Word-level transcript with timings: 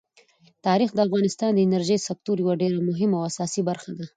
تاریخ 0.65 0.89
د 0.93 0.99
افغانستان 1.07 1.51
د 1.53 1.59
انرژۍ 1.67 1.97
د 1.99 2.05
سکتور 2.09 2.37
یوه 2.43 2.53
ډېره 2.61 2.77
مهمه 2.89 3.15
او 3.17 3.27
اساسي 3.29 3.61
برخه 3.69 3.91
ده. 3.99 4.05